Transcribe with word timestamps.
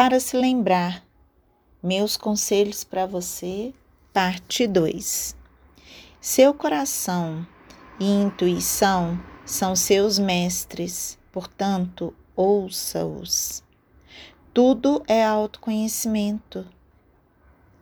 Para 0.00 0.20
se 0.20 0.36
lembrar, 0.36 1.04
meus 1.82 2.16
conselhos 2.16 2.84
para 2.84 3.04
você, 3.04 3.74
parte 4.12 4.64
2. 4.64 5.34
Seu 6.20 6.54
coração 6.54 7.44
e 7.98 8.04
intuição 8.04 9.20
são 9.44 9.74
seus 9.74 10.16
mestres, 10.16 11.18
portanto, 11.32 12.14
ouça-os. 12.36 13.64
Tudo 14.54 15.02
é 15.08 15.24
autoconhecimento. 15.24 16.64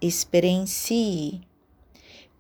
Experiencie. 0.01 1.43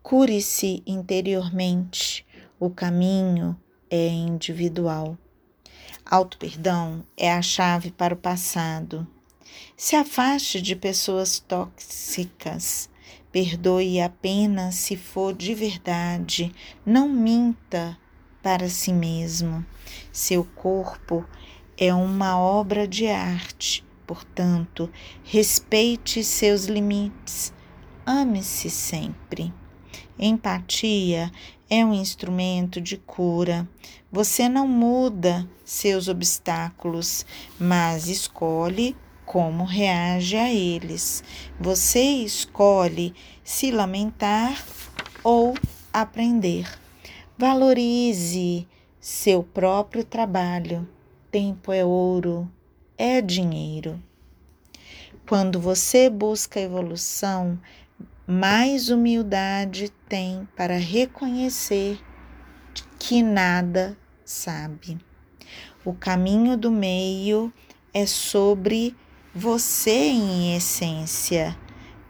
Cure-se 0.02 0.82
interiormente. 0.86 2.26
O 2.58 2.70
caminho 2.70 3.54
é 3.90 4.08
individual. 4.08 5.18
Auto-perdão 6.02 7.04
é 7.14 7.30
a 7.30 7.42
chave 7.42 7.90
para 7.90 8.14
o 8.14 8.16
passado. 8.16 9.06
Se 9.76 9.96
afaste 9.96 10.60
de 10.60 10.74
pessoas 10.74 11.38
tóxicas. 11.38 12.88
Perdoe 13.30 14.00
apenas 14.00 14.76
se 14.76 14.96
for 14.96 15.34
de 15.34 15.54
verdade. 15.54 16.52
Não 16.84 17.08
minta 17.08 17.98
para 18.42 18.68
si 18.68 18.92
mesmo. 18.92 19.64
Seu 20.12 20.44
corpo 20.44 21.24
é 21.76 21.92
uma 21.92 22.38
obra 22.38 22.88
de 22.88 23.06
arte, 23.08 23.84
portanto, 24.06 24.90
respeite 25.24 26.24
seus 26.24 26.64
limites. 26.64 27.52
Ame-se 28.06 28.70
sempre. 28.70 29.52
Empatia 30.18 31.30
é 31.68 31.84
um 31.84 31.92
instrumento 31.92 32.80
de 32.80 32.96
cura. 32.96 33.68
Você 34.10 34.48
não 34.48 34.66
muda 34.66 35.46
seus 35.64 36.08
obstáculos, 36.08 37.26
mas 37.58 38.08
escolhe 38.08 38.96
como 39.26 39.64
reage 39.64 40.36
a 40.36 40.50
eles. 40.50 41.22
Você 41.60 42.00
escolhe 42.00 43.12
se 43.44 43.70
lamentar 43.70 44.64
ou 45.22 45.54
aprender. 45.92 46.66
Valorize 47.36 48.66
seu 48.98 49.42
próprio 49.42 50.04
trabalho. 50.04 50.88
Tempo 51.30 51.72
é 51.72 51.84
ouro, 51.84 52.50
é 52.96 53.20
dinheiro. 53.20 54.02
Quando 55.28 55.60
você 55.60 56.08
busca 56.08 56.60
evolução, 56.60 57.60
mais 58.26 58.88
humildade 58.90 59.92
tem 60.08 60.48
para 60.56 60.78
reconhecer 60.78 62.00
que 62.98 63.22
nada 63.22 63.98
sabe. 64.24 64.98
O 65.84 65.92
caminho 65.92 66.56
do 66.56 66.70
meio 66.70 67.52
é 67.92 68.06
sobre 68.06 68.96
você 69.36 69.90
em 69.90 70.56
essência, 70.56 71.54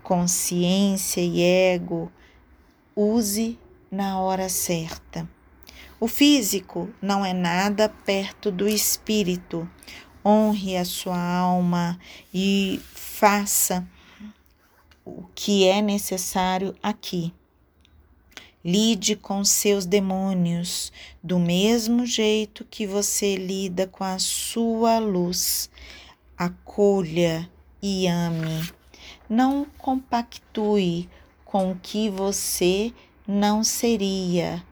consciência 0.01 1.21
e 1.21 1.43
ego. 1.43 2.11
Use 2.95 3.59
na 3.91 4.21
hora 4.21 4.49
certa. 4.49 5.29
O 5.99 6.07
físico 6.07 6.89
não 7.03 7.27
é 7.27 7.33
nada 7.33 7.89
perto 7.89 8.53
do 8.53 8.69
espírito. 8.69 9.69
Honre 10.25 10.77
a 10.77 10.85
sua 10.85 11.21
alma 11.21 11.99
e 12.33 12.81
faça 12.95 13.85
o 15.05 15.25
que 15.35 15.67
é 15.67 15.83
necessário 15.83 16.77
aqui. 16.81 17.35
Lide 18.65 19.17
com 19.17 19.45
seus 19.45 19.85
demônios 19.85 20.93
do 21.21 21.41
mesmo 21.41 22.07
jeito 22.07 22.65
que 22.65 22.87
você 22.87 23.35
lida 23.35 23.85
com 23.89 24.05
a 24.05 24.19
sua 24.21 25.01
luz. 25.01 25.69
Acolha 26.39 27.51
e 27.83 28.07
ame. 28.07 28.71
Não 29.27 29.65
compactue 29.79 31.09
com 31.47 31.73
o 31.73 31.77
que 31.77 32.11
você 32.11 32.93
não 33.27 33.65
seria 33.65 34.63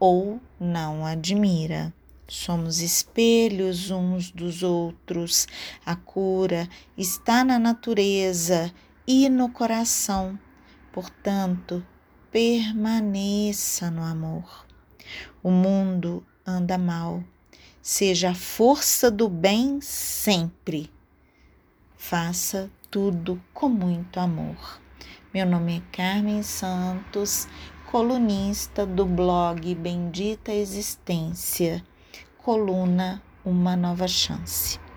ou 0.00 0.40
não 0.58 1.04
admira. 1.04 1.92
Somos 2.26 2.80
espelhos 2.80 3.90
uns 3.90 4.30
dos 4.30 4.62
outros. 4.62 5.46
A 5.84 5.94
cura 5.94 6.66
está 6.96 7.44
na 7.44 7.58
natureza 7.58 8.72
e 9.06 9.28
no 9.28 9.50
coração. 9.50 10.38
Portanto, 10.94 11.86
permaneça 12.30 13.90
no 13.90 14.02
amor. 14.02 14.66
O 15.42 15.50
mundo 15.50 16.24
anda 16.46 16.78
mal. 16.78 17.22
Seja 17.82 18.30
a 18.30 18.34
força 18.34 19.10
do 19.10 19.28
bem 19.28 19.80
sempre. 19.82 20.90
Faça 22.04 22.68
tudo 22.90 23.40
com 23.54 23.68
muito 23.68 24.18
amor. 24.18 24.80
Meu 25.32 25.46
nome 25.46 25.78
é 25.78 25.96
Carmen 25.96 26.42
Santos, 26.42 27.46
colunista 27.92 28.84
do 28.84 29.06
blog 29.06 29.72
Bendita 29.76 30.52
Existência, 30.52 31.82
coluna 32.36 33.22
Uma 33.44 33.76
Nova 33.76 34.08
Chance. 34.08 34.82